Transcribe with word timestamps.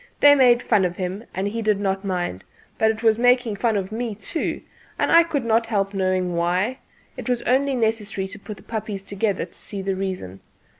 They 0.19 0.33
made 0.33 0.63
fun 0.63 0.83
of 0.83 0.95
him, 0.95 1.25
and 1.31 1.47
he 1.47 1.61
did 1.61 1.79
not 1.79 2.03
mind; 2.03 2.43
but 2.79 2.89
it 2.89 3.03
was 3.03 3.19
making 3.19 3.55
fun 3.57 3.77
of 3.77 3.91
me 3.91 4.15
too, 4.15 4.59
and 4.97 5.11
I 5.11 5.21
could 5.21 5.45
not 5.45 5.67
help 5.67 5.93
knowing 5.93 6.35
why; 6.35 6.79
it 7.15 7.29
was 7.29 7.43
only 7.43 7.75
necessary 7.75 8.27
to 8.29 8.39
put 8.39 8.57
the 8.57 8.63
puppies 8.63 9.03
together 9.03 9.45
to 9.45 9.53
see 9.53 9.83
the 9.83 9.95
reason. 9.95 10.39